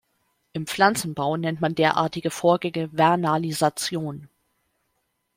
[0.53, 4.29] Im Pflanzenbau nennt man derartige Vorgänge Vernalisation.